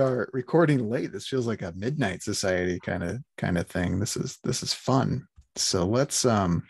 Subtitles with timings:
[0.00, 1.12] are recording late.
[1.12, 4.00] This feels like a midnight society kind of kind of thing.
[4.00, 5.26] This is this is fun.
[5.56, 6.64] So let's um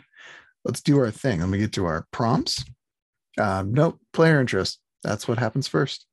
[0.64, 1.40] let's do our thing.
[1.40, 2.64] Let me get to our prompts.
[3.38, 4.80] Um, nope, player interest.
[5.02, 6.06] That's what happens first.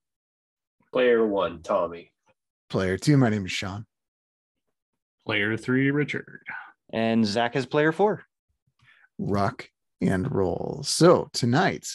[0.94, 2.12] Player one, Tommy.
[2.70, 3.86] Player two, my name is Sean.
[5.26, 6.42] Player three, Richard.
[6.94, 8.24] And Zach is player four.
[9.18, 10.82] Rock and roll.
[10.84, 11.88] So tonight,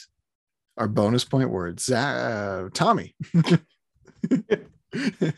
[0.76, 1.84] our bonus point words.
[1.84, 3.14] Zach, uh, Tommy.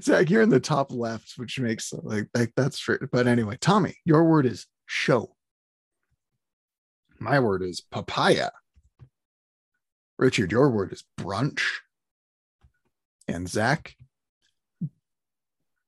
[0.00, 2.98] Zach, you're in the top left, which makes like like that's true.
[3.12, 5.34] But anyway, Tommy, your word is show.
[7.18, 8.50] My word is papaya.
[10.18, 11.62] Richard, your word is brunch.
[13.26, 13.96] And Zach,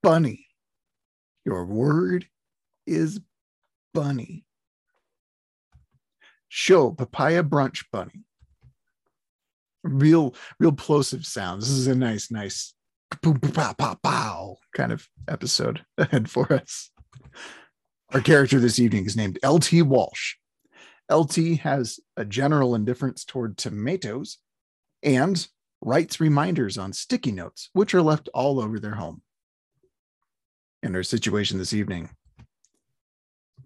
[0.03, 0.47] bunny.
[1.45, 2.27] Your word
[2.87, 3.21] is
[3.93, 4.45] bunny.
[6.49, 8.25] Show papaya brunch bunny.
[9.83, 11.69] Real, real plosive sounds.
[11.69, 12.75] This is a nice, nice
[13.23, 16.91] boom, pow, pow, pow kind of episode ahead for us.
[18.13, 20.35] Our character this evening is named LT Walsh.
[21.11, 24.39] LT has a general indifference toward tomatoes
[25.03, 25.47] and
[25.81, 29.23] writes reminders on sticky notes, which are left all over their home.
[30.83, 32.11] In our situation this evening,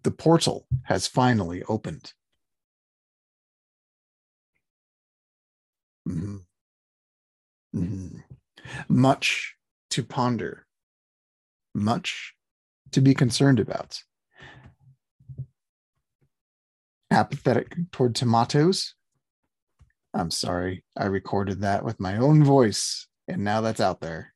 [0.02, 2.12] the portal has finally opened.
[6.08, 6.41] Mhm.
[7.72, 8.30] Mhm.
[8.89, 9.56] Much
[9.91, 10.66] to ponder,
[11.75, 12.34] much
[12.93, 14.03] to be concerned about.
[17.10, 18.94] Apathetic toward tomatoes.
[20.15, 24.34] I'm sorry, I recorded that with my own voice, and now that's out there.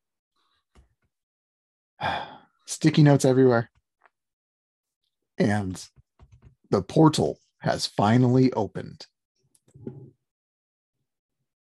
[2.67, 3.71] Sticky notes everywhere.
[5.39, 5.85] And
[6.71, 9.07] the portal has finally opened.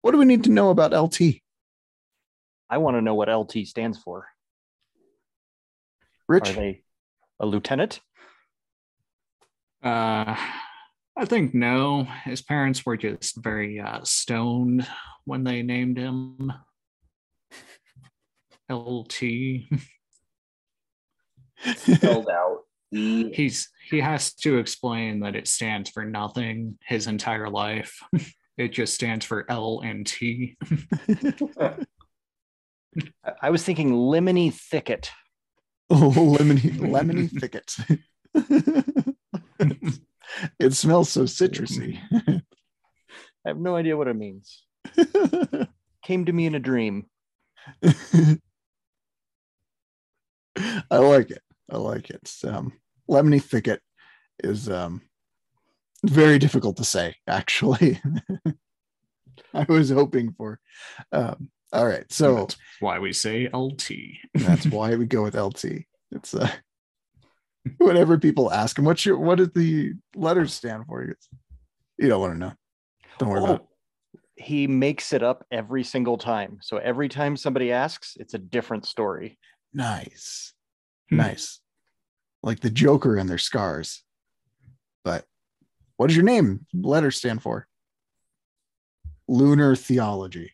[0.00, 1.40] What do we need to know about LT?
[2.70, 4.26] I want to know what LT stands for.
[6.28, 6.82] Rich, Are they
[7.40, 8.00] a lieutenant?
[9.82, 10.36] Uh,
[11.16, 12.04] I think no.
[12.24, 14.86] His parents were just very uh, stoned
[15.24, 16.52] when they named him
[18.70, 19.14] LT.
[21.76, 22.58] Spelled out.
[22.90, 23.30] E.
[23.34, 27.98] He's he has to explain that it stands for nothing his entire life.
[28.58, 30.56] It just stands for L and T.
[33.42, 35.10] I- was thinking lemony thicket.
[35.90, 37.76] Oh, lemony, lemony thicket.
[40.58, 41.98] it smells so citrusy.
[42.12, 44.64] I have no idea what it means.
[46.04, 47.06] Came to me in a dream.
[50.90, 51.42] I like it.
[51.70, 52.30] I like it.
[52.44, 52.72] Um,
[53.10, 53.80] lemony thicket
[54.42, 55.02] is um,
[56.04, 58.00] very difficult to say, actually.
[59.54, 60.60] I was hoping for.
[61.12, 63.90] Um, all right, so That's why we say LT.
[64.34, 65.84] that's why we go with LT.
[66.12, 66.50] It's uh,
[67.78, 68.84] whatever people ask him.
[68.84, 71.04] What's your what does the letters stand for?
[71.04, 71.14] You
[71.98, 72.52] you don't want to know.
[73.18, 73.62] Don't worry about it.
[73.62, 73.68] Oh,
[74.36, 76.58] he makes it up every single time.
[76.62, 79.38] So every time somebody asks, it's a different story.
[79.74, 80.54] Nice.
[81.10, 81.16] Hmm.
[81.16, 81.60] Nice.
[82.42, 84.04] Like the Joker and their scars.
[85.04, 85.24] But
[85.96, 87.66] what does your name letter stand for?
[89.26, 90.52] Lunar theology.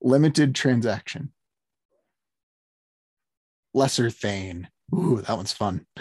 [0.00, 1.32] Limited transaction.
[3.74, 4.68] Lesser Thane.
[4.94, 5.86] Ooh, that one's fun.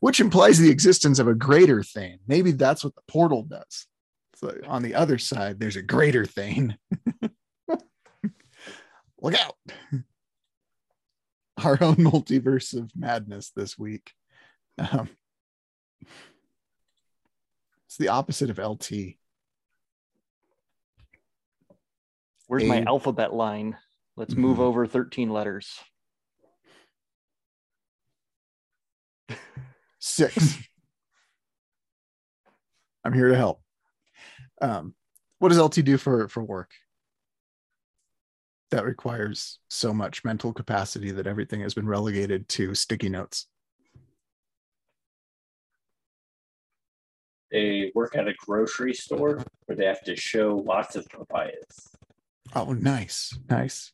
[0.00, 2.18] Which implies the existence of a greater Thane.
[2.26, 3.86] Maybe that's what the portal does.
[4.36, 6.76] So on the other side, there's a greater Thane.
[9.20, 9.56] Look out.
[11.62, 14.12] Our own multiverse of madness this week.
[14.78, 15.08] Um,
[17.86, 19.16] it's the opposite of LT.
[22.52, 23.78] Where's my alphabet line?
[24.14, 24.60] Let's move Mhm.
[24.60, 25.80] over 13 letters.
[29.98, 30.36] Six.
[33.04, 33.62] I'm here to help.
[34.60, 34.94] Um,
[35.38, 36.72] what does LT do for for work?
[38.70, 43.46] That requires so much mental capacity that everything has been relegated to sticky notes.
[47.50, 51.91] They work at a grocery store where they have to show lots of papayas.
[52.54, 53.92] Oh, nice, nice.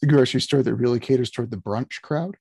[0.00, 2.36] The grocery store that really caters toward the brunch crowd.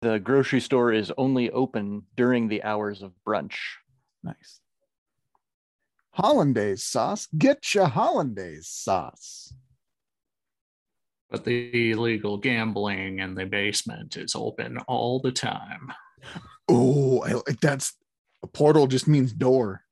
[0.00, 3.56] The grocery store is only open during the hours of brunch.
[4.22, 4.60] Nice.
[6.12, 7.26] Hollandaise sauce.
[7.36, 9.52] Get your hollandaise sauce.
[11.30, 15.92] But the illegal gambling in the basement is open all the time.
[16.68, 17.94] Oh, I- that's
[18.42, 19.82] a portal just means door.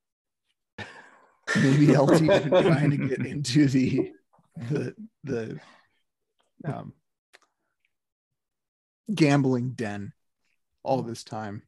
[1.62, 4.12] Maybe LT been trying to get into the
[4.70, 4.94] the
[5.24, 5.60] the
[6.64, 6.92] um
[9.14, 10.12] gambling den
[10.82, 11.62] all this time.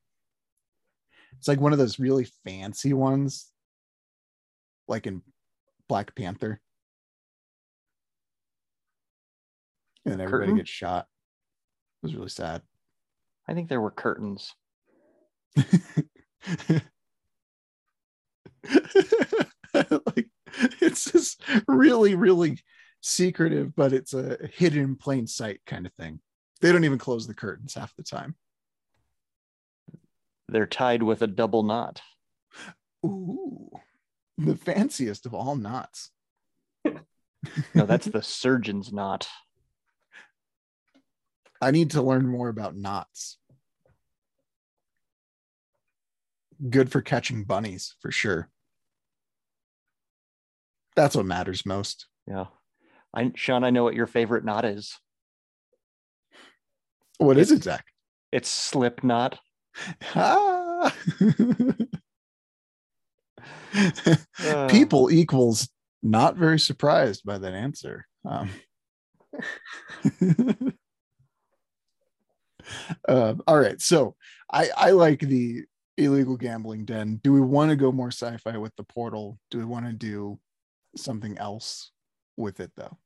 [1.39, 3.51] It's like one of those really fancy ones,
[4.89, 5.23] like in
[5.89, 6.61] Black Panther.
[10.05, 10.57] And everybody Curtain?
[10.57, 11.07] gets shot.
[12.03, 12.63] It was really sad.
[13.47, 14.55] I think there were curtains.
[20.07, 20.29] like
[20.81, 22.59] it's just really really
[23.01, 26.21] secretive but it's a hidden in plain sight kind of thing.
[26.61, 28.35] They don't even close the curtains half the time.
[30.49, 32.01] They're tied with a double knot.
[33.05, 33.71] ooh
[34.39, 36.11] the fanciest of all knots.
[36.85, 39.29] No, that's the surgeon's knot.
[41.61, 43.39] i need to learn more about knots.
[46.71, 48.49] Good for catching bunnies for sure
[50.99, 52.47] that's what matters most Yeah.
[53.15, 54.99] I Sean, I know what your favorite knot is.
[57.19, 57.87] what is it zach
[58.33, 59.39] It's slip knot.
[60.15, 60.95] Ah.
[64.45, 65.69] Uh, People equals
[66.03, 68.07] not very surprised by that answer.
[68.25, 68.51] Um,
[73.09, 74.17] uh, all right, so
[74.51, 75.65] I I like the
[75.97, 77.21] illegal gambling den.
[77.23, 79.39] Do we want to go more sci-fi with the portal?
[79.51, 80.39] Do we want to do
[80.99, 81.93] something else
[82.37, 82.97] with it though?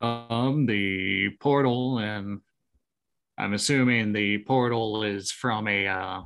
[0.00, 2.40] Um, the portal, and
[3.36, 6.22] I'm assuming the portal is from a uh,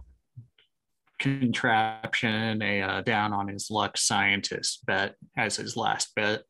[1.18, 6.42] contraption, a uh, down on his luck scientist bet as his last bet.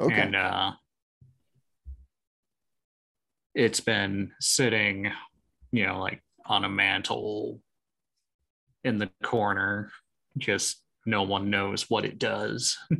[0.00, 0.20] Okay.
[0.20, 0.72] And uh,
[3.54, 5.12] it's been sitting,
[5.70, 7.60] you know, like on a mantle
[8.82, 9.90] in the corner.
[10.36, 12.78] Just no one knows what it does.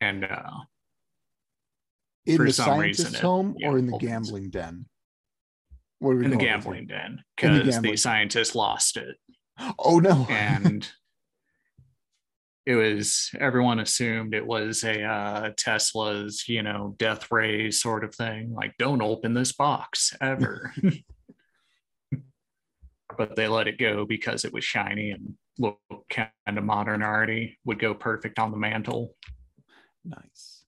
[0.00, 0.50] and uh,
[2.26, 4.10] in for the some reason scientist's it, home yeah, or in the opens.
[4.10, 4.86] gambling den?
[5.98, 9.16] What are we in the gambling den In the because the, scientist lost it.
[9.78, 10.26] Oh no.
[10.30, 10.88] and
[12.66, 18.14] it was everyone assumed it was a uh, Tesla's, you know, death ray sort of
[18.14, 18.52] thing.
[18.52, 20.72] Like, don't open this box ever.
[23.16, 27.58] but they let it go because it was shiny and looked kind of modern already.
[27.64, 29.14] Would go perfect on the mantle
[30.04, 30.64] nice.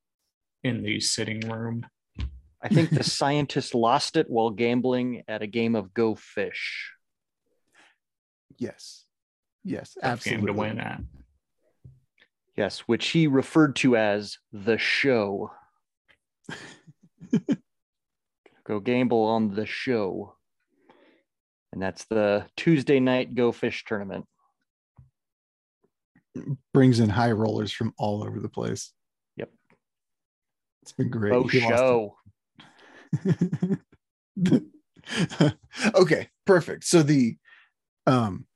[0.62, 1.87] in the sitting room.
[2.62, 6.92] I think the scientist lost it while gambling at a game of Go Fish.
[8.58, 9.04] Yes.
[9.64, 10.46] Yes, Tough absolutely.
[10.46, 11.00] game to win at.
[12.56, 15.50] Yes, which he referred to as the show.
[18.66, 20.35] Go gamble on the show.
[21.73, 24.26] And that's the Tuesday night Go Fish tournament.
[26.72, 28.92] Brings in high rollers from all over the place.
[29.37, 29.50] Yep.
[30.82, 31.32] It's been great.
[31.32, 32.16] Lost show.
[35.94, 36.84] okay, perfect.
[36.84, 37.37] So the
[38.06, 38.46] um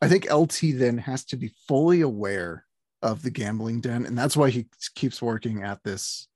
[0.00, 2.64] I think LT then has to be fully aware
[3.02, 6.28] of the gambling den, and that's why he keeps working at this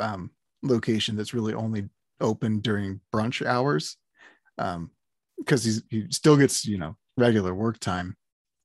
[0.00, 0.30] um
[0.62, 1.88] location that's really only
[2.20, 3.96] open during brunch hours.
[4.58, 4.90] Um
[5.38, 8.16] because he still gets, you know, regular work time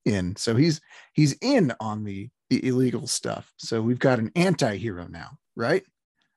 [0.07, 0.35] in.
[0.35, 0.79] So he's
[1.13, 3.53] he's in on the the illegal stuff.
[3.57, 5.83] So we've got an anti-hero now, right?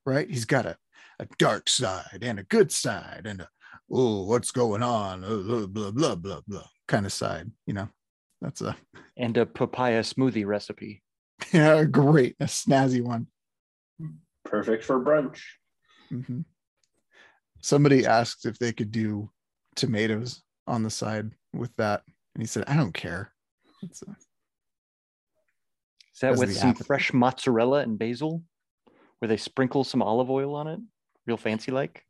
[0.05, 0.29] Right?
[0.29, 0.77] He's got a
[1.21, 3.49] a dark side and a good side and a
[3.93, 7.87] oh what's going on blah blah blah blah blah kind of side you know
[8.41, 8.75] that's a
[9.19, 11.03] And a papaya smoothie recipe.
[11.53, 13.27] yeah great a snazzy one
[14.45, 15.41] Perfect for brunch.
[16.11, 16.45] Mhm.
[17.63, 19.31] somebody asked if they could do
[19.77, 22.03] tomatoes on the side with that
[22.35, 23.31] and he said i don't care
[23.83, 24.11] it's a,
[26.15, 26.87] Is that As with some apple.
[26.87, 28.43] fresh mozzarella and basil?
[29.19, 30.81] Where they sprinkle some olive oil on it?
[31.27, 32.05] Real fancy like?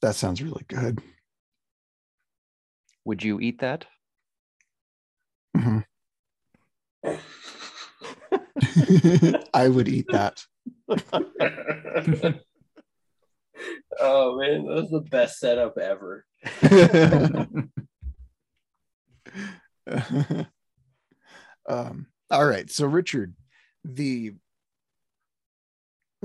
[0.00, 1.00] that sounds really good
[3.04, 3.84] Would you eat that?
[5.56, 5.84] Mhm.
[9.54, 10.44] i would eat that
[14.00, 16.24] oh man, that was the best setup ever.
[21.68, 22.70] um, all right.
[22.70, 23.34] So, Richard,
[23.84, 24.34] the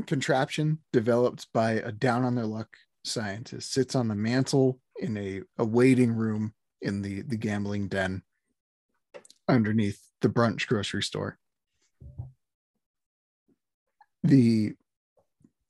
[0.08, 2.70] contraption developed by a down on their luck
[3.06, 8.24] scientist sits on the mantle in a, a waiting room in the, the gambling den
[9.48, 11.38] underneath the brunch grocery store.
[14.24, 14.74] The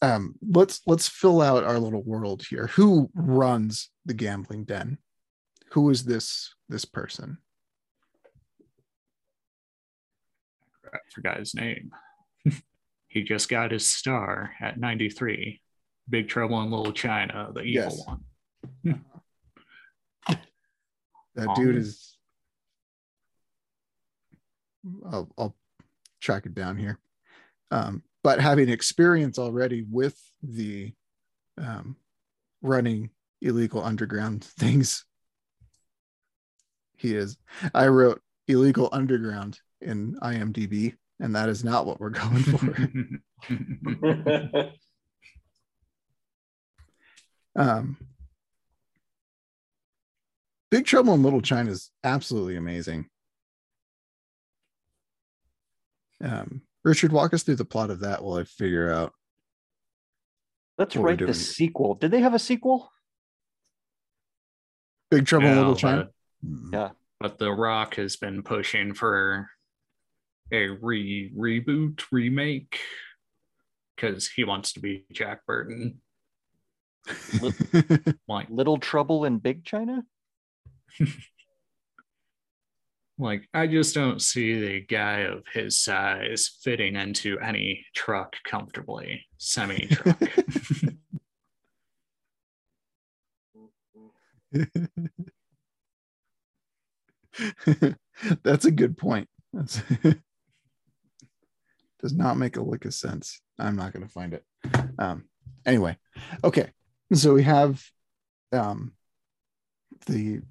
[0.01, 2.67] um let's let's fill out our little world here.
[2.67, 4.99] Who runs the gambling den?
[5.71, 7.39] Who is this this person?
[10.93, 11.91] I forgot his name.
[13.07, 15.61] he just got his star at 93.
[16.09, 18.05] Big Trouble in Little China, the evil Yes.
[18.05, 19.05] one.
[21.35, 22.15] That dude Um, is.
[25.11, 25.55] I'll, I'll
[26.21, 26.99] track it down here.
[27.71, 30.93] Um, but having experience already with the
[31.57, 31.95] um,
[32.61, 33.09] running
[33.41, 35.05] illegal underground things,
[36.97, 37.35] he is.
[37.73, 42.77] I wrote illegal underground in IMDb, and that is not what we're going for.
[47.61, 47.97] um,
[50.71, 53.05] Big Trouble in Little China is absolutely amazing.
[56.23, 59.13] Um, Richard, walk us through the plot of that while I figure out.
[60.77, 61.95] Let's write the sequel.
[61.95, 62.89] Did they have a sequel?
[65.11, 66.09] Big Trouble in Little China.
[66.71, 66.89] Yeah.
[67.19, 69.47] but The Rock has been pushing for
[70.53, 72.79] a re reboot remake
[73.95, 75.99] because he wants to be Jack Burton.
[78.29, 80.03] Like, Little Trouble in Big China?
[83.17, 89.25] like I just don't see the guy of his size fitting into any truck comfortably,
[89.37, 90.19] semi truck.
[98.43, 99.27] That's a good point.
[99.51, 99.81] That's
[102.03, 103.39] does not make a lick of sense.
[103.57, 104.43] I'm not going to find it.
[104.99, 105.23] Um,
[105.65, 105.97] anyway,
[106.43, 106.69] okay.
[107.13, 107.81] So we have
[108.51, 108.91] um,
[110.05, 110.41] the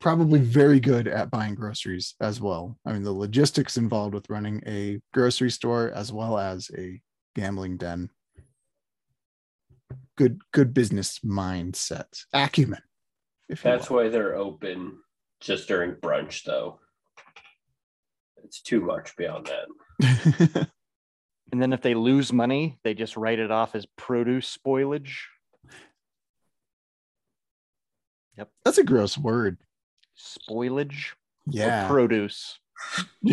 [0.00, 2.76] probably very good at buying groceries as well.
[2.84, 7.00] I mean, the logistics involved with running a grocery store as well as a
[7.34, 8.10] gambling den.
[10.18, 12.82] Good, good business mindset, acumen.
[13.62, 13.96] That's will.
[13.96, 14.98] why they're open
[15.40, 16.80] just during brunch, though.
[18.44, 19.66] It's too much beyond that.
[21.52, 25.12] And then if they lose money, they just write it off as produce spoilage.
[28.36, 28.50] Yep.
[28.64, 29.58] That's a gross word.
[30.18, 31.12] Spoilage
[31.46, 31.86] or Yeah.
[31.86, 32.58] produce.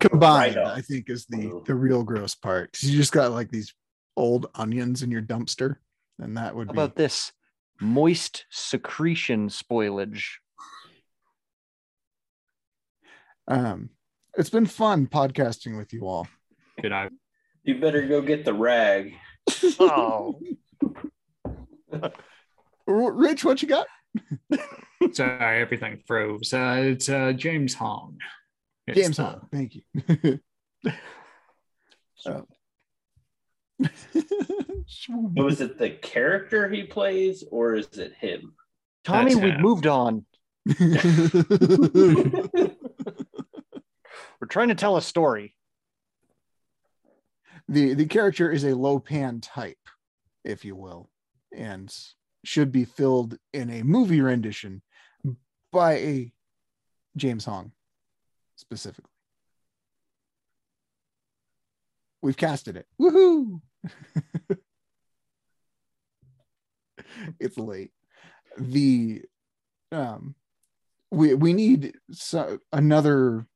[0.00, 0.66] Combined, Right.
[0.66, 1.64] I think is the Mhm.
[1.66, 2.72] the real gross part.
[2.72, 3.72] 'Cause you just got like these
[4.16, 5.76] old onions in your dumpster,
[6.18, 7.32] and that would How be about this?
[7.80, 10.38] Moist secretion spoilage.
[13.46, 13.88] um
[14.38, 16.26] it's been fun podcasting with you all.
[16.80, 17.10] Could I
[17.64, 19.12] You better go get the rag.
[19.78, 20.40] Oh,
[22.86, 23.86] Rich, what you got?
[25.12, 26.52] sorry, everything froze.
[26.54, 28.16] Uh, it's uh, James Hong.
[28.86, 30.38] It's James the- Hong, thank you.
[32.26, 32.44] Oh.
[34.90, 38.54] So is it the character he plays or is it him?
[39.04, 39.60] Tommy, That's we've him.
[39.60, 40.24] moved on.
[44.48, 45.54] We're trying to tell a story.
[47.68, 49.76] the the character is a Lo Pan type,
[50.42, 51.10] if you will,
[51.54, 51.94] and
[52.46, 54.80] should be filled in a movie rendition
[55.70, 56.32] by a
[57.14, 57.72] James Hong
[58.56, 59.10] specifically.
[62.22, 62.86] We've casted it.
[62.98, 63.60] Woohoo!
[67.38, 67.90] it's late.
[68.56, 69.20] The
[69.92, 70.34] um
[71.10, 73.46] we we need so, another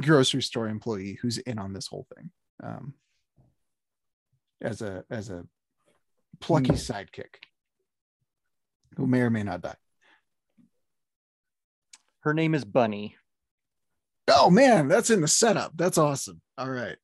[0.00, 2.30] grocery store employee who's in on this whole thing.
[2.62, 2.94] Um
[4.60, 5.44] as a as a
[6.40, 7.36] plucky sidekick
[8.96, 9.76] who may or may not die.
[12.20, 13.16] Her name is Bunny.
[14.28, 15.72] Oh man, that's in the setup.
[15.76, 16.40] That's awesome.
[16.56, 16.96] All right.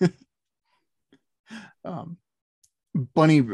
[1.84, 2.18] um,
[2.94, 3.44] Bunny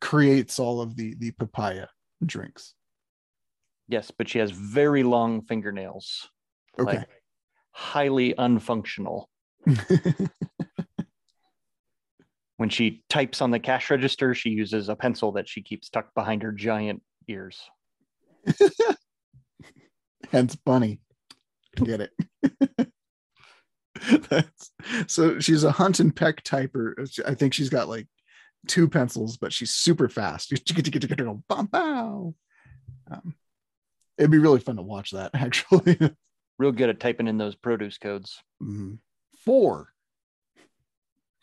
[0.00, 1.88] creates all of the the papaya
[2.24, 2.74] drinks.
[3.88, 6.28] Yes, but she has very long fingernails.
[6.78, 6.98] Okay.
[6.98, 7.08] Like
[7.74, 9.26] highly unfunctional.
[12.56, 16.14] When she types on the cash register, she uses a pencil that she keeps tucked
[16.14, 17.60] behind her giant ears.
[20.30, 21.00] Hence Bunny.
[21.76, 22.12] Get it.
[24.28, 24.70] That's,
[25.08, 26.94] so she's a hunt and peck typer.
[27.26, 28.06] I think she's got like
[28.68, 30.52] two pencils, but she's super fast.
[30.52, 32.34] You get to get together, bum, pow.
[33.10, 33.34] Um,
[34.16, 35.98] it'd be really fun to watch that actually.
[36.58, 38.42] Real good at typing in those produce codes.
[38.62, 38.98] Mhm.
[39.44, 39.88] Four.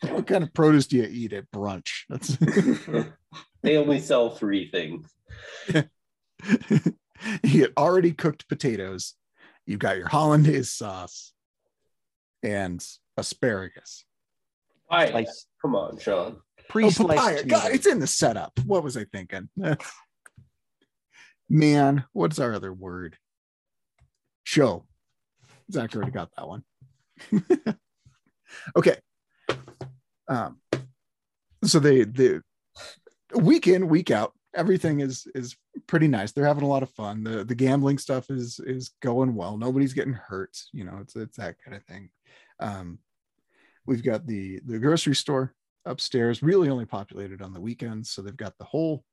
[0.00, 2.04] what kind of produce do you eat at brunch?
[2.08, 2.36] That's
[3.62, 5.08] they only sell three things.
[5.68, 5.84] you
[7.42, 9.14] get already cooked potatoes.
[9.66, 11.32] You've got your hollandaise sauce
[12.42, 12.84] and
[13.16, 14.04] asparagus.
[14.86, 15.10] Why?
[15.10, 16.36] Slice, Come on, Sean.
[16.36, 17.44] Oh, pre-sliced papaya.
[17.44, 18.58] God, it's in the setup.
[18.66, 19.48] What was I thinking?
[21.48, 23.16] Man, what's our other word?
[24.42, 24.86] Show.
[25.72, 26.62] Zach already got that one.
[28.76, 28.96] okay.
[30.28, 30.58] Um,
[31.64, 32.42] so they the
[33.34, 36.32] week in, week out, everything is is pretty nice.
[36.32, 37.24] They're having a lot of fun.
[37.24, 39.56] The the gambling stuff is is going well.
[39.56, 40.56] Nobody's getting hurt.
[40.72, 42.10] You know, it's it's that kind of thing.
[42.60, 42.98] Um,
[43.86, 48.10] we've got the the grocery store upstairs, really only populated on the weekends.
[48.10, 49.04] So they've got the whole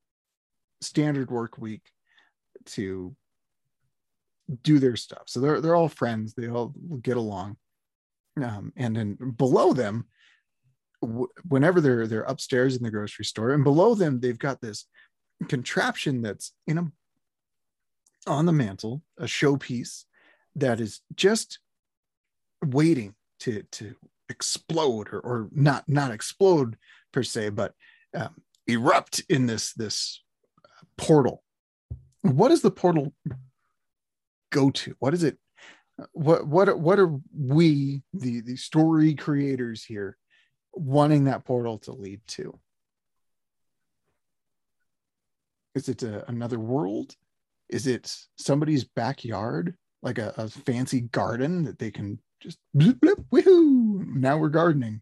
[0.81, 1.83] standard work week
[2.65, 3.15] to
[4.63, 5.23] do their stuff.
[5.27, 6.33] So they're they're all friends.
[6.33, 7.57] They all get along.
[8.41, 10.05] Um, and then below them,
[11.01, 14.85] w- whenever they're they're upstairs in the grocery store, and below them they've got this
[15.47, 16.91] contraption that's in a
[18.27, 20.05] on the mantle, a showpiece
[20.55, 21.59] that is just
[22.65, 23.95] waiting to to
[24.29, 26.77] explode or, or not not explode
[27.11, 27.73] per se, but
[28.15, 28.35] um,
[28.67, 30.23] erupt in this this
[30.97, 31.43] portal.
[32.21, 33.13] What does the portal
[34.51, 34.95] go to?
[34.99, 35.37] What is it?
[36.13, 40.17] What what what are we the the story creators here
[40.73, 42.57] wanting that portal to lead to?
[45.75, 47.15] Is it a, another world?
[47.69, 53.19] Is it somebody's backyard, like a, a fancy garden that they can just blip, blip,
[53.31, 54.15] woohoo!
[54.15, 55.01] Now we're gardening.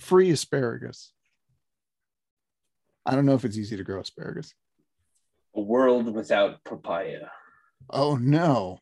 [0.00, 1.12] Free asparagus.
[3.04, 4.54] I don't know if it's easy to grow asparagus.
[5.54, 7.28] A world without papaya.
[7.88, 8.78] Oh no,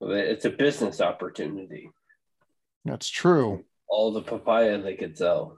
[0.00, 1.90] It's a business opportunity.
[2.84, 3.64] that's true.
[3.88, 5.56] All the papaya they could sell.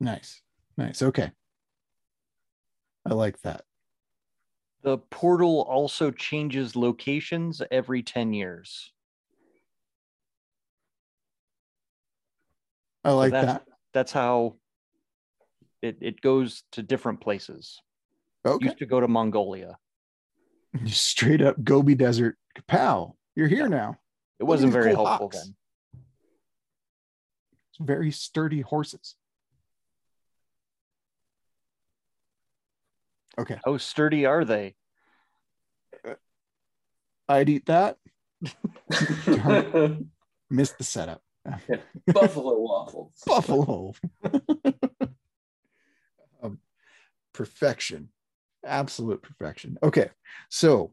[0.00, 0.42] Nice,
[0.76, 1.02] nice.
[1.02, 1.30] Okay,
[3.06, 3.64] I like that.
[4.82, 8.92] The portal also changes locations every 10 years.
[13.04, 13.62] I like that's, that.
[13.92, 14.56] That's how
[15.82, 17.80] it, it goes to different places.
[18.44, 19.76] Okay, Used to go to Mongolia.
[20.86, 22.36] straight up Gobi Desert.
[22.56, 23.14] Kapow!
[23.34, 23.96] You're here now.
[24.40, 25.42] It wasn't these very cool helpful hawks.
[25.42, 25.54] then.
[27.70, 29.14] It's very sturdy horses.
[33.38, 34.74] Okay, How sturdy are they?
[37.28, 37.98] I'd eat that.
[40.50, 41.22] Missed the setup.
[42.06, 43.12] Buffalo waffles.
[43.24, 43.92] Buffalo.
[46.42, 46.58] Um,
[47.32, 48.08] perfection.
[48.64, 49.78] Absolute perfection.
[49.82, 50.10] Okay.
[50.48, 50.92] So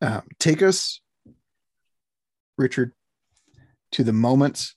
[0.00, 1.00] um, take us,
[2.56, 2.92] Richard,
[3.92, 4.74] to the moment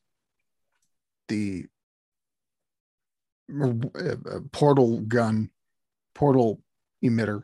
[1.28, 1.66] the
[3.54, 3.74] uh,
[4.52, 5.50] portal gun,
[6.16, 6.62] portal
[7.04, 7.44] emitter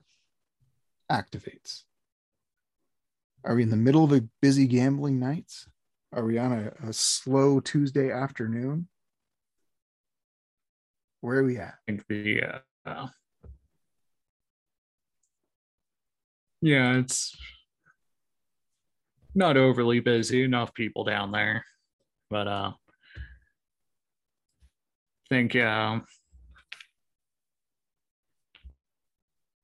[1.11, 1.83] activates.
[3.43, 5.67] Are we in the middle of a busy gambling nights?
[6.13, 8.87] Are we on a, a slow Tuesday afternoon?
[11.21, 11.75] Where are we at?
[11.85, 12.41] think the
[12.85, 13.07] uh,
[16.61, 17.35] yeah, it's
[19.35, 20.43] not overly busy.
[20.43, 21.63] Enough people down there,
[22.29, 22.71] but uh,
[25.29, 25.99] think uh,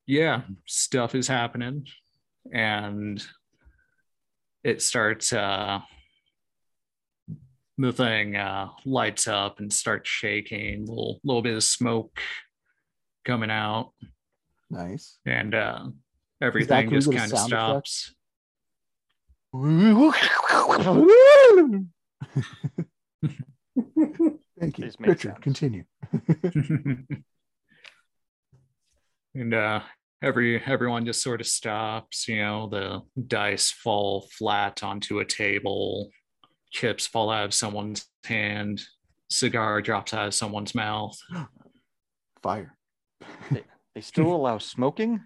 [0.06, 1.86] yeah, stuff is happening,
[2.52, 3.24] and
[4.62, 5.32] it starts.
[5.32, 5.80] Uh,
[7.76, 10.86] the thing uh, lights up and starts shaking.
[10.86, 12.20] Little little bit of smoke
[13.24, 13.92] coming out,
[14.70, 15.18] Nice.
[15.26, 15.86] and uh,
[16.44, 18.14] everything just kind of stops.
[24.60, 24.90] Thank you.
[25.00, 25.38] Richard, sense.
[25.40, 25.84] continue.
[29.34, 29.80] and uh,
[30.22, 32.28] every everyone just sort of stops.
[32.28, 36.10] You know, the dice fall flat onto a table,
[36.70, 38.82] chips fall out of someone's hand,
[39.30, 41.16] cigar drops out of someone's mouth.
[42.42, 42.76] Fire.
[43.94, 45.20] They still allow smoking?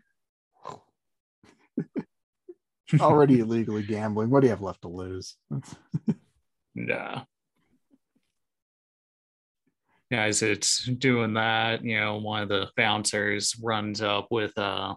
[3.00, 4.30] Already illegally gambling.
[4.30, 5.36] What do you have left to lose?
[5.52, 5.60] Uh,
[6.74, 7.22] yeah,
[10.10, 14.94] as it's doing that, you know, one of the bouncers runs up with a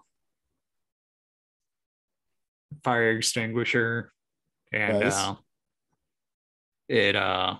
[2.84, 4.12] fire extinguisher
[4.72, 5.16] and Nice.
[5.16, 5.36] uh,
[6.88, 7.56] it uh,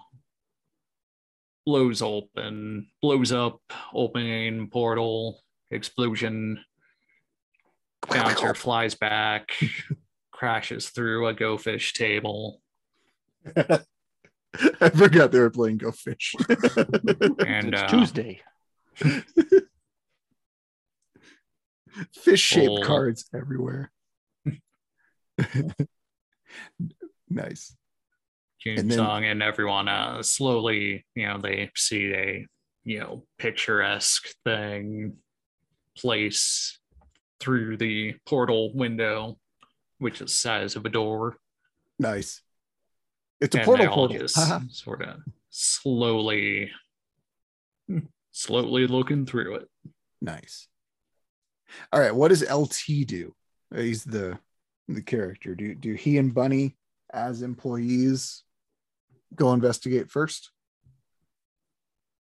[1.66, 3.60] blows open, blows up,
[3.94, 6.64] opening portal, explosion.
[8.10, 9.52] Bouncer flies back,
[10.42, 12.60] crashes through a go fish table.
[13.56, 16.34] I forgot they were playing Go Fish.
[17.46, 18.42] And it's uh, Tuesday.
[22.16, 22.82] Fish shaped Oh.
[22.84, 23.92] cards everywhere.
[27.30, 27.76] nice.
[28.64, 32.48] Kim And then- Song and everyone uh slowly, you know, they see a
[32.84, 35.18] you know picturesque thing
[35.98, 36.80] place
[37.40, 39.38] through the portal window,
[40.02, 41.38] which is the size of a door.
[42.00, 42.42] Nice.
[43.40, 44.18] It's a and portal they portal.
[44.18, 44.36] just
[44.84, 45.18] sort of
[45.52, 46.72] slowly
[48.32, 49.68] slowly looking through it.
[50.22, 50.68] nice.
[51.92, 52.14] All right.
[52.16, 53.34] What does LT do?
[53.74, 54.38] He's the
[54.88, 55.56] the character.
[55.56, 56.78] Do do he and Bunny
[57.14, 58.44] as employees
[59.36, 60.52] go investigate first?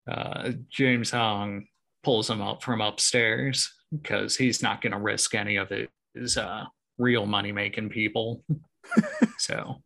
[0.09, 1.67] Uh James Hong
[2.03, 5.71] pulls him up from upstairs because he's not gonna risk any of
[6.13, 6.65] his uh
[6.97, 8.43] real money making people.
[9.37, 9.81] so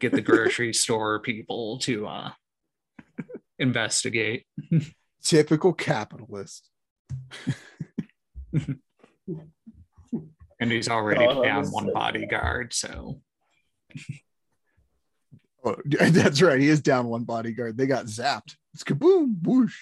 [0.00, 2.30] get the grocery store people to uh
[3.58, 4.46] investigate.
[5.22, 6.68] Typical capitalist.
[10.60, 13.20] And he's already Oh, down one so- bodyguard, so
[15.64, 16.60] Oh, that's right.
[16.60, 17.76] He is down one bodyguard.
[17.76, 18.54] They got zapped.
[18.74, 19.76] It's kaboom, whoosh,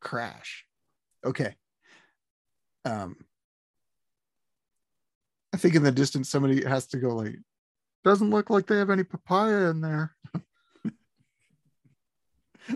[0.00, 0.64] crash.
[1.24, 1.56] Okay.
[2.84, 3.16] Um,
[5.56, 7.36] I think in the distance somebody has to go like,
[8.04, 10.14] doesn't look like they have any papaya in there.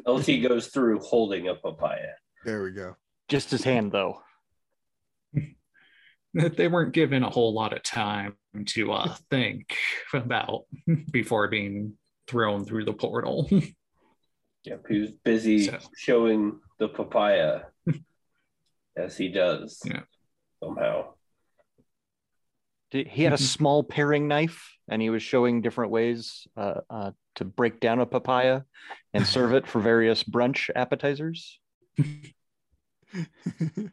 [0.07, 2.13] LT goes through holding a papaya.
[2.43, 2.97] There we go.
[3.29, 4.23] Just his hand, though.
[6.35, 9.77] they weren't given a whole lot of time to uh think
[10.15, 10.63] about
[11.11, 13.47] before being thrown through the portal.
[14.65, 17.61] Yep, he was busy So- showing the papaya
[18.97, 20.01] as he does Yeah.
[20.65, 21.13] somehow.
[22.91, 23.41] He had a Mhm.
[23.41, 28.07] small paring knife, and he was showing different ways uh, uh, to break down a
[28.07, 28.63] papaya
[29.13, 31.61] and serve it for various brunch appetizers.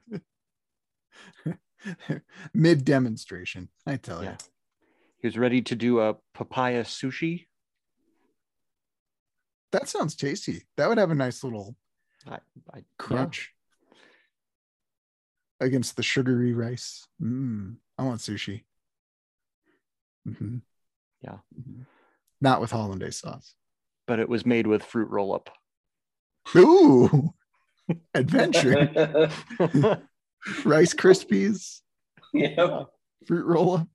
[2.53, 4.35] Mid demonstration, I tell you.
[5.19, 7.47] He was ready to do a papaya sushi.
[9.71, 10.63] That sounds tasty.
[10.77, 11.75] That would have a nice little
[12.25, 12.39] I,
[12.73, 13.53] I, crunch
[15.59, 17.05] against the sugary rice.
[17.21, 18.63] Mm, I want sushi.
[20.27, 20.61] Mhm.
[21.21, 21.37] Yeah.
[21.59, 21.85] Mhm.
[22.41, 23.55] Not with hollandaise sauce.
[24.07, 25.49] but it was made with fruit roll up.
[26.55, 27.33] Ooh,
[28.13, 29.29] adventure.
[30.65, 31.81] rice Krispies,
[32.33, 32.83] Yeah.
[33.25, 33.87] fruit roll up.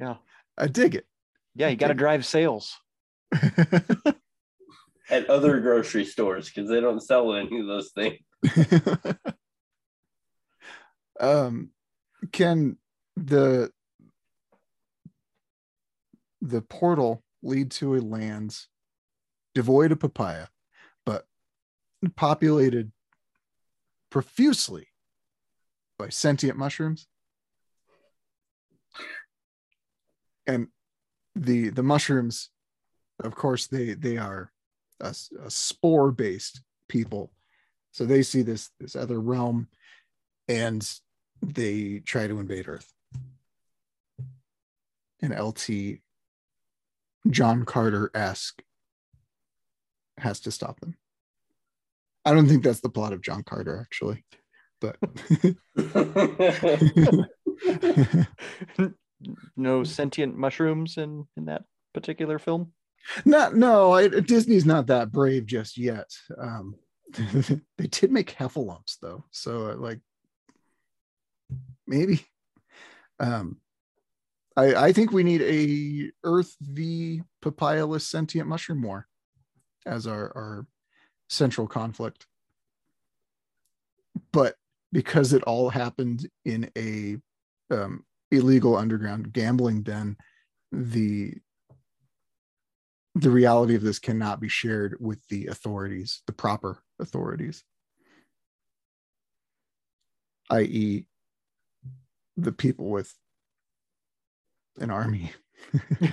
[0.00, 0.16] Yeah.
[0.58, 1.06] I dig it.
[1.54, 2.74] yeah, you got to drive sales.
[5.08, 8.18] At other grocery stores because they don't sell any of those things.
[11.20, 11.70] um,
[12.32, 12.76] can
[13.16, 13.70] the
[16.40, 18.58] the portal lead to a land
[19.54, 20.46] devoid of papaya,
[21.04, 21.26] but
[22.16, 22.92] populated
[24.10, 24.88] profusely
[25.98, 27.06] by sentient mushrooms?
[30.46, 30.68] And
[31.34, 32.50] the the mushrooms,
[33.22, 34.52] of course, they they are
[35.00, 37.32] a, a spore based people,
[37.90, 39.68] so they see this this other realm
[40.48, 40.88] and
[41.42, 42.92] they try to invade Earth.
[45.20, 46.00] And LT,
[47.30, 48.62] John Carter esque,
[50.18, 50.96] has to stop them.
[52.24, 54.24] I don't think that's the plot of John Carter, actually,
[54.80, 54.96] but
[59.56, 61.62] no sentient mushrooms in in that
[61.94, 62.72] particular film.
[63.24, 63.92] not no.
[63.92, 66.10] I, Disney's not that brave just yet.
[66.36, 66.74] Um,
[67.78, 70.00] they did make heffalumps though, so uh, like
[71.86, 72.26] maybe.
[73.18, 73.60] Um,
[74.56, 79.06] I I think we need a Earth v papayaless sentient mushroom war
[79.84, 80.66] as our our
[81.28, 82.26] central conflict.
[84.32, 84.54] But
[84.92, 87.16] because it all happened in a
[87.70, 90.16] um, illegal underground gambling den,
[90.72, 91.34] the
[93.14, 97.64] the reality of this cannot be shared with the authorities, the proper authorities,
[100.50, 101.06] i.e.,
[102.36, 103.14] the people with
[104.78, 105.32] an army.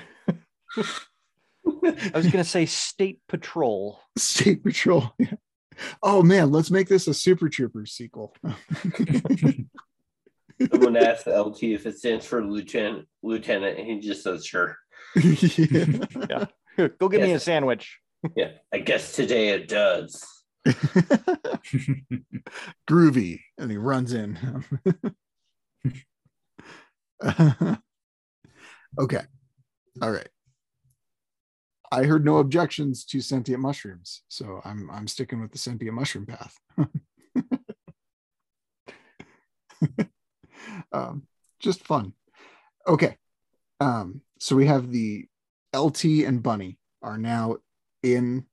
[1.66, 4.00] I was going to say state patrol.
[4.18, 5.14] State Patrol.
[5.20, 5.34] Yeah.
[6.04, 8.36] Oh man, let's make this a Super Troopers sequel.
[10.72, 14.78] Someone asked the LT if it stands for lieutenant, lieutenant, and he just says, "Sure."
[15.16, 16.46] Yeah.
[16.78, 17.98] Go get me a sandwich.
[18.36, 20.24] Yeah, I guess today it does.
[22.88, 24.64] Groovy, and he runs in.
[29.00, 29.22] Okay,
[30.02, 30.30] all right.
[31.92, 36.26] I heard no objections to sentient mushrooms, so I'm I'm sticking with the sentient mushroom
[36.26, 36.58] path.
[40.92, 41.24] um,
[41.60, 42.14] just fun.
[42.88, 43.18] Okay,
[43.80, 45.26] um, so we have the
[45.76, 47.58] LT and Bunny are now
[48.02, 48.46] in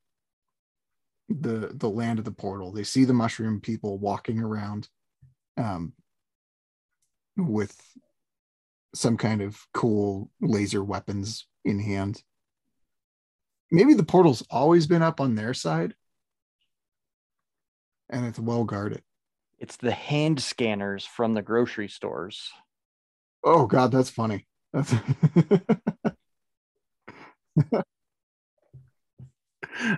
[1.29, 2.72] the the land of the portal.
[2.72, 4.88] They see the mushroom people walking around
[5.57, 5.92] um,
[7.37, 7.81] with
[8.94, 12.22] some kind of cool laser weapons in hand.
[13.70, 15.94] Maybe the portal's always been up on their side
[18.11, 19.03] and it's well guarded.
[19.59, 22.50] It's the hand scanners from the grocery stores.
[23.44, 24.46] Oh god, that's funny.
[24.72, 24.92] That's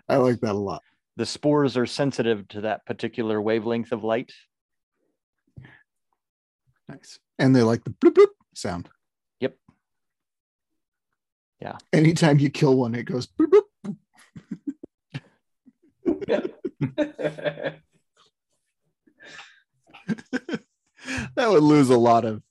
[0.08, 0.82] I like that a lot.
[1.16, 4.32] The spores are sensitive to that particular wavelength of light.
[6.88, 7.18] Nice.
[7.38, 8.88] And they like the bloop bloop sound.
[9.40, 9.56] Yep.
[11.60, 11.78] Yeah.
[11.92, 13.68] Anytime you kill one, it goes bloop bloop.
[21.34, 22.42] that would lose a lot of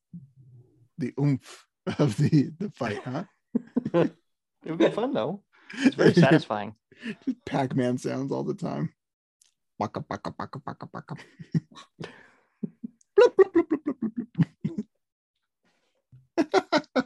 [0.98, 1.66] the oomph
[2.00, 3.24] of the the fight, huh?
[4.64, 5.42] It would be fun though.
[5.80, 6.76] It's very satisfying.
[7.48, 8.94] Pac-Man sounds all the time.
[9.80, 11.16] Baka, baka, baka, baka, baka.
[13.18, 14.86] Bloop, bloop, bloop, bloop, bloop, bloop, bloop.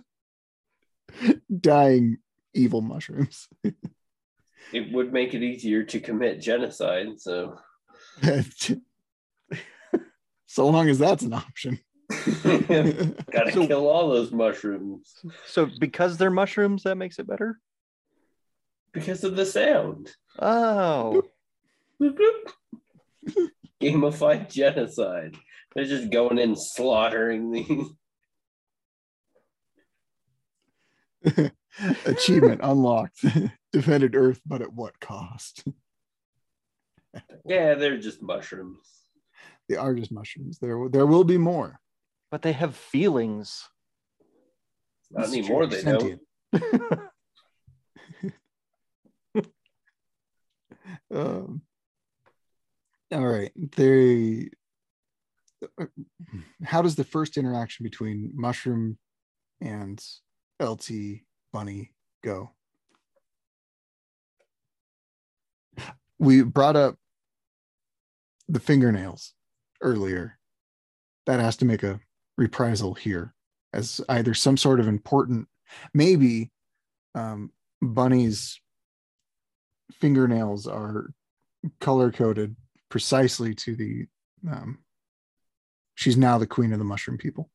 [1.59, 2.17] Dying
[2.53, 3.47] evil mushrooms.
[4.73, 7.19] it would make it easier to commit genocide.
[7.19, 7.57] So,
[10.45, 11.79] so long as that's an option.
[12.09, 15.13] gotta So- kill all those mushrooms
[15.47, 17.59] So because they're mushrooms, that makes it better.
[18.93, 20.11] because of the sound.
[20.39, 21.23] Oh,
[22.01, 23.49] Bloop, bloop.
[23.81, 25.35] Gamified genocide.
[25.73, 27.89] They're just going in slaughtering these.
[32.05, 33.23] Achievement unlocked.
[33.73, 35.63] Defended Earth, but at what cost?
[37.45, 38.89] Yeah, they're just mushrooms.
[39.69, 40.59] They are just mushrooms.
[40.59, 41.79] There, there will be more.
[42.29, 43.63] but they have feelings.
[45.11, 47.01] Not It's anymore, true, they don't.
[51.13, 51.61] Um,
[53.11, 53.51] all right.
[53.55, 54.49] They.
[56.63, 58.97] How does the first interaction between Mushroom
[59.61, 60.03] and
[60.59, 60.89] LT
[61.51, 61.91] Bunny
[62.23, 62.51] go?
[66.17, 66.97] We brought up
[68.47, 69.33] the fingernails
[69.81, 70.37] earlier.
[71.25, 71.99] That has to make a
[72.37, 73.33] reprisal here
[73.73, 75.47] as either some sort of important,
[75.93, 76.51] maybe
[77.13, 78.59] um, Bunny's
[79.91, 81.11] fingernails are
[81.79, 82.55] color coded
[82.89, 84.05] precisely to the
[84.49, 84.79] um
[85.95, 87.49] she's now the queen of the mushroom people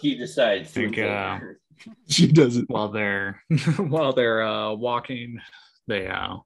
[0.00, 1.38] He decides to Think, invade uh,
[2.08, 3.42] she does it while they're
[3.78, 5.40] while they're uh, walking,
[5.86, 6.36] they uh,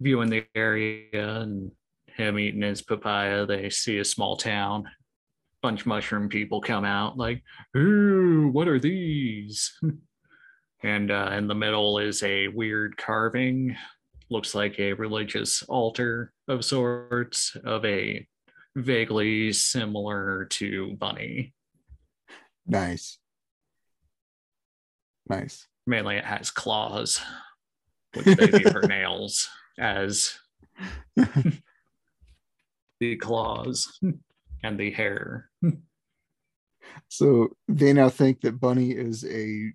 [0.00, 1.70] viewing the area and
[2.06, 3.46] him eating his papaya.
[3.46, 4.88] They see a small town.
[5.62, 7.42] Bunch of mushroom people come out like,
[7.76, 9.72] "Ooh, what are these?"
[10.82, 13.76] And uh, in the middle is a weird carving,
[14.30, 18.26] looks like a religious altar of sorts of a
[18.82, 21.54] vaguely similar to Bunny.
[22.66, 23.18] nice
[25.28, 27.20] nice mainly it has claws,
[28.14, 30.38] which they view her nails as
[33.00, 33.98] the claws
[34.62, 35.50] and the hair.
[37.08, 39.72] so they now think that bunny is a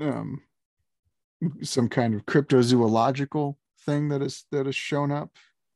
[0.00, 0.42] um
[1.62, 5.30] some kind of cryptozoological thing that is that has shown up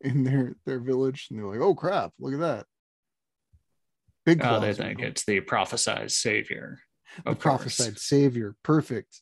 [0.05, 2.67] in their their village and they're like oh crap look at that
[4.27, 5.11] big Uh, they claws, think Rico.
[5.11, 6.79] it's the prophesized savior.
[7.25, 7.43] the of course.
[7.43, 9.21] prophesied savior perfect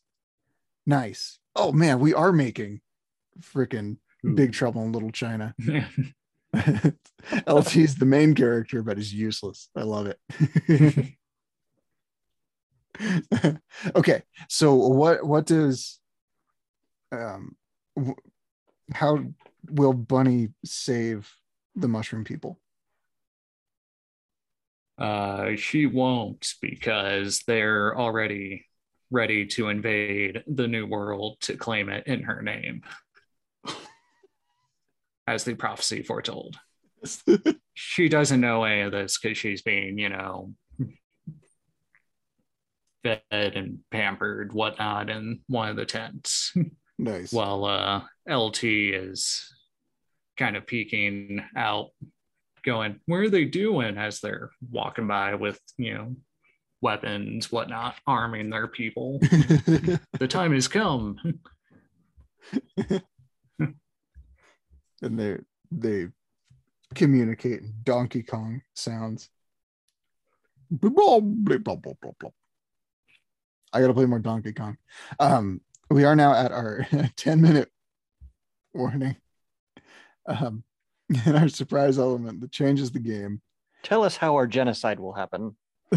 [0.87, 2.81] nice oh man we are making
[3.41, 3.97] freaking
[4.35, 5.55] big trouble in little china
[7.47, 9.71] LT's the main character, but he's useless.
[9.75, 11.17] I love it.
[13.97, 15.99] okay, so what what does
[17.11, 17.57] um
[18.93, 19.25] how
[19.71, 21.33] will Bunny save
[21.75, 22.61] the mushroom people?
[24.99, 28.67] Uh, she won't because they're already
[29.11, 32.83] ready to invade the new world to claim it in her name,
[35.27, 36.57] as the prophecy foretold.
[37.75, 40.55] she doesn't know any of this because she's being, you know,
[43.03, 46.55] fed and pampered, whatnot, in one of the tents.
[47.03, 47.33] nice.
[47.33, 49.53] While uh, LT is
[50.37, 51.91] kind of peeking out,
[52.65, 56.17] going, "Where are they doing?" As they're walking by with, you know,
[56.81, 59.19] weapons, whatnot, arming their people.
[59.21, 61.19] the time has come.
[65.03, 65.39] and they
[65.71, 66.09] they
[66.95, 69.31] communicate Donkey Kong sounds.
[73.73, 74.77] I gotta play more Donkey Kong.
[75.19, 75.61] Um,
[75.93, 77.69] we are now at our 10 minute
[78.75, 79.17] warning.
[80.27, 80.65] Um,
[81.27, 83.43] and our surprise element that changes the game.
[83.83, 85.57] Tell us how our genocide will happen.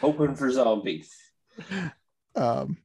[0.00, 1.12] Hoping for zombies.
[2.36, 2.76] um,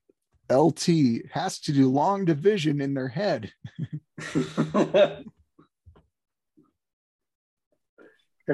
[0.52, 0.88] LT
[1.32, 3.52] has to do long division in their head.
[4.32, 5.26] Trying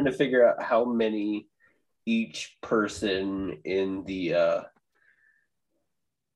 [0.06, 1.48] to figure out how many
[2.06, 4.62] each person in the uh,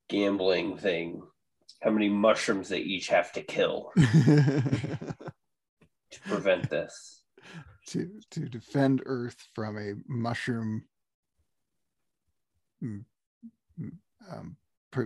[0.10, 1.24] gambling thing,
[1.82, 5.16] how many mushrooms they each have to kill to
[6.26, 7.24] prevent this.
[7.88, 10.84] to to defend Earth from a mushroom
[12.84, 13.04] mm,
[13.80, 13.92] mm,
[14.32, 14.58] um,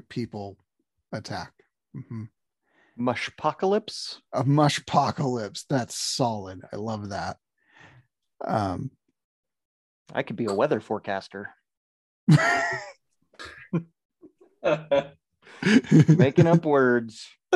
[0.10, 0.58] people
[1.12, 1.54] attack.
[1.96, 2.30] Mhm.
[3.00, 4.18] Mushpocalypse?
[4.34, 5.66] A mush apocalypse.
[5.70, 6.62] That's solid.
[6.74, 7.38] I love that.
[8.44, 8.92] Um,
[10.14, 11.50] I could be a weather forecaster.
[16.18, 17.28] Making up words.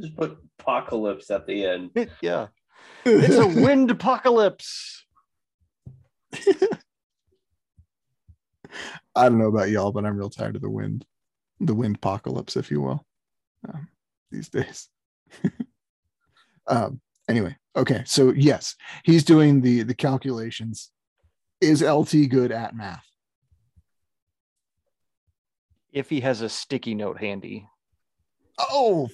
[0.00, 1.90] Just put apocalypse at the end.
[2.20, 2.48] yeah.
[3.04, 5.04] It's a wind apocalypse.
[9.14, 11.06] I don't know about y'all, but I'm real tired of the wind,
[11.60, 13.06] the wind apocalypse, if you will,
[13.66, 13.88] um,
[14.30, 14.88] these days.
[16.66, 20.90] um, anyway, okay, so yes, he's doing the the calculations.
[21.60, 23.06] Is LT good at math?
[25.92, 27.66] If he has a sticky note handy.
[28.58, 29.08] Oh,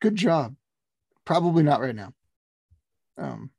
[0.00, 0.54] good job.
[1.24, 2.12] Probably not right now.
[3.16, 3.50] Um,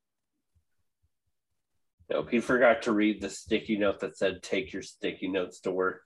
[2.10, 5.72] Nope, he forgot to read the sticky note that said, "Take your sticky notes to
[5.72, 6.02] work."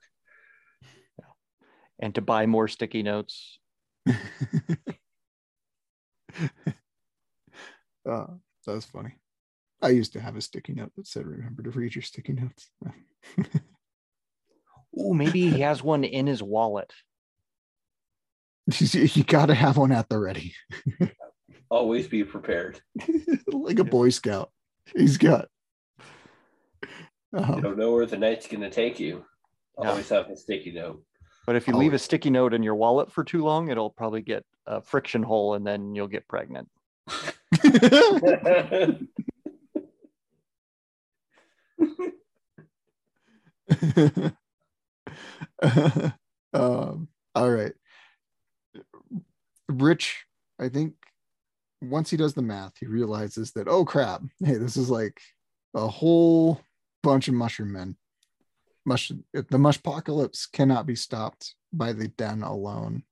[1.98, 3.58] And to buy more sticky notes.
[8.08, 8.26] uh,
[8.66, 9.16] that was funny.
[9.82, 12.70] I used to have a sticky note that said, "Remember to read your sticky notes."
[14.98, 16.92] oh, maybe he has one in his wallet.
[18.80, 20.54] you got to have one at the ready,
[21.70, 22.80] Always be prepared.
[23.48, 24.50] like a Boy Scout.
[24.96, 25.48] He's got.
[26.82, 26.88] You
[27.40, 29.24] Um, don't know where the night's going to take you.
[29.80, 29.90] Yeah.
[29.90, 31.02] Always have a sticky note.
[31.46, 31.78] But if you Oh.
[31.78, 35.22] leave a sticky note in your wallet for too long, it'll probably get a friction
[35.22, 36.68] hole and then you'll get pregnant.
[46.52, 47.72] um, all right.
[49.68, 50.26] Rich,
[50.58, 50.94] I think
[51.80, 55.20] once he does the math, he realizes that, oh crap, hey, this is like
[55.74, 56.60] a whole
[57.02, 57.96] bunch of mushroom men.
[58.86, 63.02] Mush the mush apocalypse cannot be stopped by the den alone.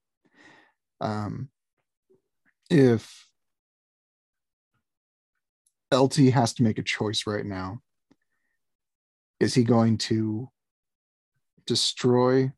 [1.00, 1.48] Um
[2.68, 3.26] if
[5.92, 7.80] LT has to make a choice right now,
[9.40, 10.48] is he going to
[11.66, 12.52] destroy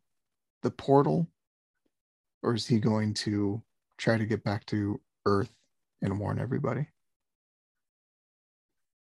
[0.63, 1.29] the portal
[2.43, 3.63] or is he going to
[3.99, 5.51] try to get back to earth
[6.03, 6.87] and warn everybody?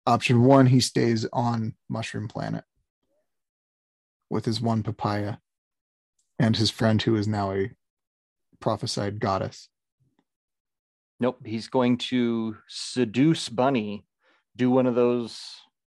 [0.05, 2.63] Option one he stays on mushroom planet
[4.29, 5.37] with his one papaya
[6.39, 7.71] and his friend who is now a
[8.59, 9.69] prophesied goddess.
[11.19, 14.05] Nope, he's going to seduce Bunny,
[14.55, 15.39] do one of those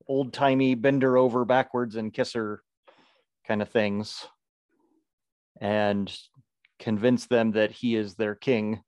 [0.08, 2.62] old timey bend her over backwards and kiss her
[3.48, 4.28] kind of things,
[5.62, 6.16] and
[6.80, 8.82] convince them that he is their king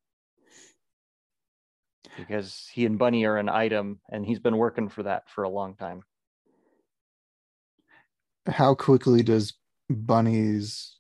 [2.18, 5.50] because he and Bunny are an item and he's been working for that for a
[5.50, 6.04] long time.
[8.48, 9.54] how quickly does
[9.90, 10.96] bunny's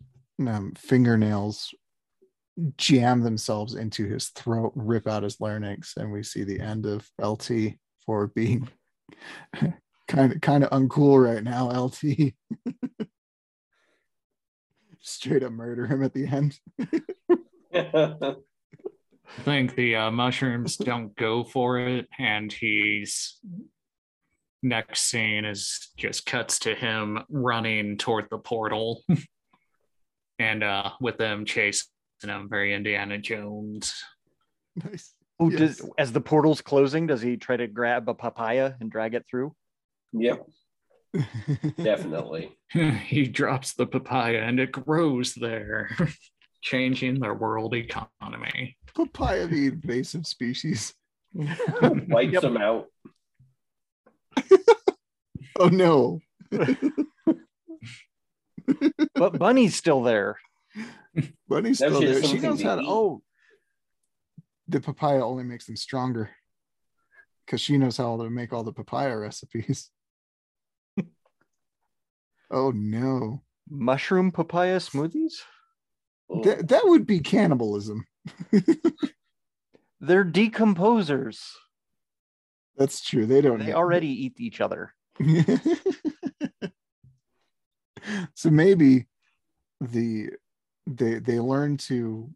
[0.45, 1.73] um, fingernails
[2.77, 7.09] jam themselves into his throat rip out his larynx and we see the end of
[7.21, 7.49] lt
[8.05, 8.67] for being
[10.07, 12.03] kind of kind of uncool right now lt
[15.01, 16.59] straight up murder him at the end.
[17.73, 18.35] I
[19.43, 23.39] think the uh, mushrooms don't go for it, and he's
[24.61, 29.03] next scene is just cuts to him running toward the portal,
[30.39, 31.87] and uh, with them chasing
[32.23, 33.93] him, very Indiana Jones.
[34.75, 35.59] nice Oh, Yes.
[35.59, 39.25] does, as the portal's closing, does he try to grab a papaya and drag it
[39.29, 39.55] through?
[40.13, 40.45] yep,
[41.83, 42.55] definitely.
[43.05, 45.89] he drops the papaya, and it grows there,
[46.61, 48.77] changing their world economy.
[48.95, 50.93] papaya the invasive species
[51.33, 52.87] Wipes them out.
[55.59, 56.19] Oh no.
[59.15, 60.37] But Bunny's still there.
[61.47, 62.23] Bunny's Now still she there.
[62.23, 62.87] She knows how to eat.
[62.87, 63.21] oh
[64.71, 66.29] the papaya only makes them stronger.
[67.45, 69.89] Because she knows how to make all the papaya recipes.
[72.51, 73.41] oh no.
[73.69, 75.33] Mushroom papaya smoothies?
[76.29, 78.05] Oh, That that would be cannibalism.
[79.99, 81.51] They're decomposers.
[82.77, 83.25] That's true.
[83.25, 83.77] They don't They know.
[83.77, 84.93] already eat each other.
[88.33, 89.07] so maybe
[89.81, 90.29] the
[90.87, 92.31] they they learn to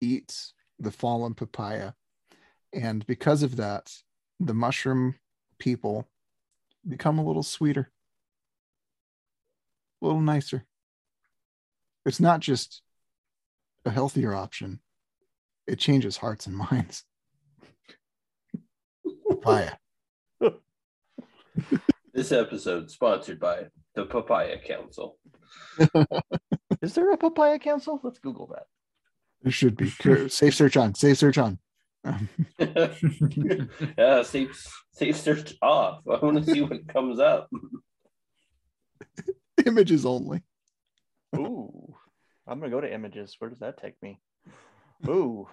[0.00, 0.36] eat
[0.78, 1.92] the fallen papaya
[2.72, 3.92] and because of that
[4.40, 5.14] the mushroom
[5.58, 6.08] people
[6.86, 7.90] become a little sweeter
[10.02, 10.64] a little nicer
[12.04, 12.82] it's not just
[13.84, 14.80] a healthier option
[15.66, 17.04] it changes hearts and minds
[19.28, 19.72] papaya
[22.14, 23.64] This episode sponsored by
[23.94, 25.18] the Papaya Council.
[26.82, 28.00] Is there a papaya council?
[28.02, 28.66] Let's Google that.
[29.44, 29.90] There should be.
[30.00, 30.94] Cur- Safe search on.
[30.94, 31.58] Safe search on.
[32.02, 32.28] Um,
[33.98, 36.00] yeah, safe safe search off.
[36.06, 37.48] I want to see what comes up.
[39.66, 40.42] images only.
[41.36, 41.94] Ooh.
[42.46, 43.36] I'm gonna go to images.
[43.38, 44.20] Where does that take me?
[45.06, 45.48] Ooh.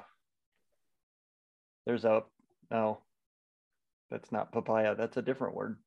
[1.86, 2.24] There's a
[2.70, 3.00] no.
[4.10, 4.96] That's not papaya.
[4.96, 5.78] That's a different word.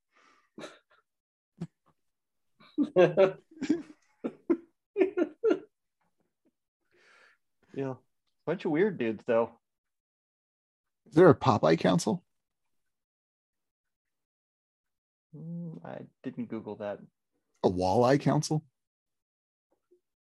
[7.74, 7.94] Yeah.
[8.46, 9.50] Bunch of weird dudes though.
[11.06, 12.22] Is there a Popeye Council?
[15.36, 17.00] Mm, I didn't Google that.
[17.64, 18.64] A Walleye Council?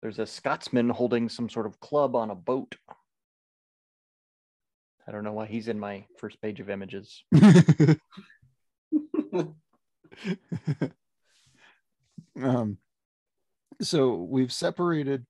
[0.02, 2.76] There's a Scotsman holding some sort of club on a boat.
[5.06, 7.24] I don't know why he's in my first page of images.
[12.42, 12.76] um,
[13.80, 15.24] so we've separated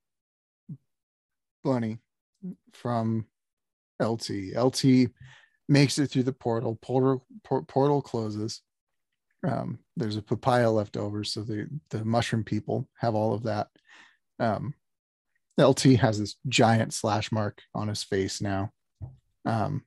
[1.62, 1.98] Bunny
[2.72, 3.26] from
[4.00, 4.54] LT.
[4.56, 5.10] LT
[5.68, 6.78] makes it through the portal.
[6.80, 7.24] Portal
[7.66, 8.62] portal closes.
[9.46, 13.68] Um, there's a papaya left over, so the the mushroom people have all of that.
[14.38, 14.74] Um,
[15.58, 18.70] LT has this giant slash mark on his face now.
[19.44, 19.84] Um,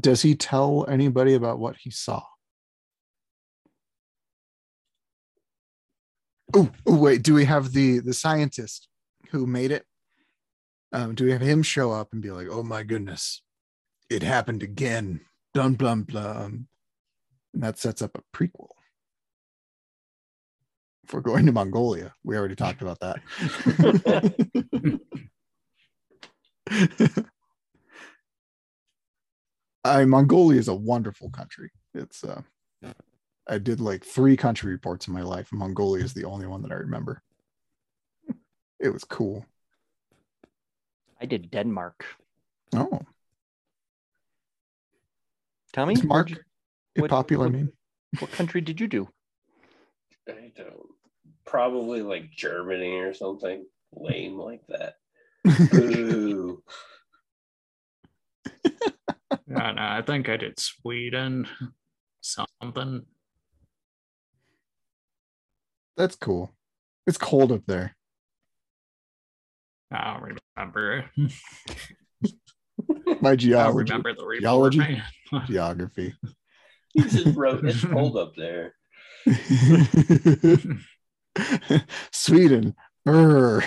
[0.00, 2.22] does he tell anybody about what he saw?
[6.54, 8.88] Oh, wait, do we have the the scientist
[9.30, 9.84] who made it?
[10.92, 13.42] Um, do we have him show up and be like, "Oh my goodness,
[14.10, 15.20] it happened again"?
[15.54, 16.68] Dun blum blum.
[17.54, 18.68] And that sets up a prequel.
[21.04, 23.20] If we're going to Mongolia, we already talked about that.
[29.84, 31.70] I Mongolia is a wonderful country.
[31.94, 32.42] It's uh
[33.48, 35.48] I did like three country reports in my life.
[35.52, 37.22] Mongolia is the only one that I remember.
[38.78, 39.44] It was cool.
[41.22, 42.04] I did Denmark.
[42.74, 43.00] Oh,
[45.72, 46.36] Tommy, it's Mark, you-
[46.98, 47.72] a what- popular what- name.
[48.18, 49.08] what country did you do?
[50.28, 50.88] I don't.
[51.44, 54.96] Probably like Germany or something lame like that.
[55.74, 56.62] Ooh.
[59.48, 61.46] Yeah, no, I think I did Sweden.
[62.22, 63.04] Something.
[65.96, 66.54] That's cool.
[67.06, 67.94] It's cold up there.
[69.92, 71.10] I don't remember.
[73.20, 73.54] My geography.
[73.54, 74.40] I don't remember the report.
[74.40, 74.78] Geology?
[74.78, 75.02] man.
[75.46, 76.14] geography.
[76.94, 78.74] He just wrote it's cold up there.
[82.10, 82.74] Sweden,
[83.04, 83.60] Brr.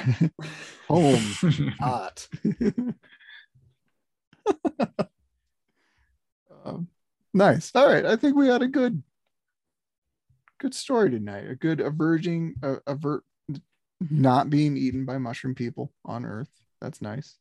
[0.87, 1.21] home,
[1.79, 2.27] hot.
[6.65, 6.87] um,
[7.33, 7.71] nice.
[7.73, 8.05] All right.
[8.05, 9.01] I think we had a good,
[10.59, 11.49] good story tonight.
[11.49, 13.23] A good averting, uh, avert,
[14.09, 16.49] not being eaten by mushroom people on Earth.
[16.81, 17.37] That's nice.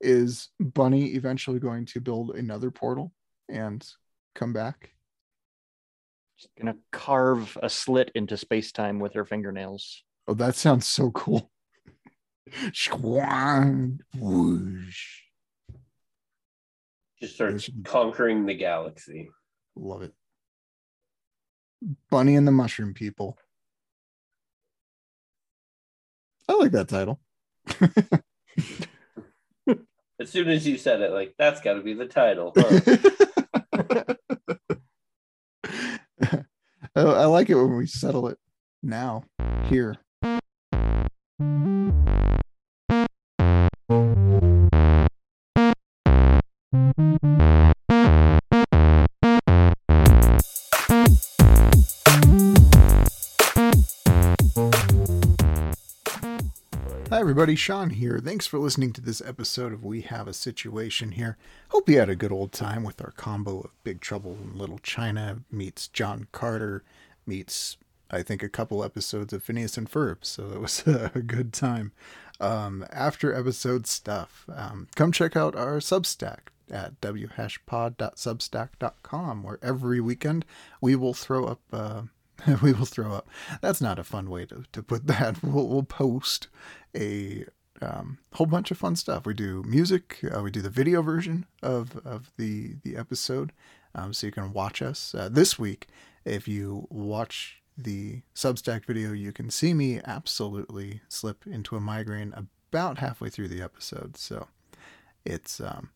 [0.00, 3.12] Is Bunny eventually going to build another portal
[3.48, 3.86] and
[4.34, 4.90] come back?
[6.36, 10.02] She's gonna carve a slit into space time with her fingernails.
[10.26, 11.50] Oh, that sounds so cool.
[12.72, 15.20] Squan, whoosh.
[17.20, 19.28] Just starts conquering the galaxy.
[19.76, 20.14] Love it.
[22.10, 23.36] Bunny and the Mushroom People.
[26.50, 27.20] I like that title.
[30.18, 32.52] As soon as you said it, like that's got to be the title.
[32.56, 34.14] Huh?
[36.20, 36.42] I,
[36.96, 38.38] oh, I like it when we settle it
[38.82, 39.22] now,
[39.66, 39.94] here.
[57.30, 57.54] Everybody.
[57.54, 58.18] Sean here.
[58.18, 61.36] Thanks for listening to this episode of We Have a Situation here.
[61.68, 64.80] Hope you had a good old time with our combo of Big Trouble in Little
[64.80, 66.82] China meets John Carter
[67.24, 67.76] meets,
[68.10, 70.16] I think, a couple episodes of Phineas and Ferb.
[70.22, 71.92] So it was a good time.
[72.40, 80.44] Um, after episode stuff, um, come check out our Substack at whashpod.substack.com, where every weekend
[80.80, 81.60] we will throw up.
[81.72, 82.02] Uh,
[82.62, 83.28] we will throw up.
[83.60, 85.42] That's not a fun way to, to put that.
[85.42, 86.48] We'll, we'll post
[86.94, 87.44] a
[87.82, 89.26] um, whole bunch of fun stuff.
[89.26, 90.18] We do music.
[90.24, 93.52] Uh, we do the video version of of the the episode,
[93.94, 95.14] um, so you can watch us.
[95.14, 95.88] Uh, this week,
[96.24, 102.34] if you watch the Substack video, you can see me absolutely slip into a migraine
[102.36, 104.16] about halfway through the episode.
[104.16, 104.48] So
[105.24, 105.90] it's um,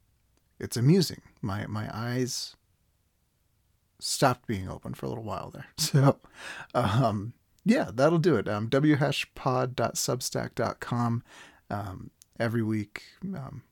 [0.58, 1.22] it's amusing.
[1.42, 2.56] My my eyes
[4.04, 5.66] stopped being open for a little while there.
[5.78, 6.18] So,
[6.74, 7.32] um,
[7.64, 8.46] yeah, that'll do it.
[8.48, 11.22] Um, whashpod.substack.com.
[11.70, 13.02] Um, every week,
[13.34, 13.62] um,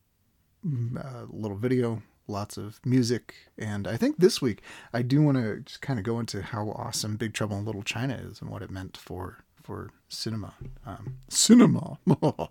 [0.97, 3.35] a little video, lots of music.
[3.57, 4.63] And I think this week,
[4.93, 7.83] I do want to just kind of go into how awesome Big Trouble in Little
[7.83, 10.55] China is and what it meant for for cinema.
[10.85, 11.99] Um, cinema.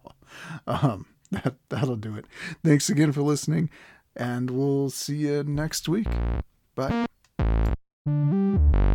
[0.67, 2.25] um, that, that'll do it.
[2.65, 3.69] Thanks again for listening,
[4.17, 6.07] and we'll see you next week.
[6.75, 7.07] Bye.
[8.05, 8.92] Música